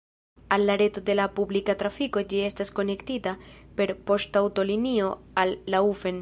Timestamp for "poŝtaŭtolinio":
4.09-5.13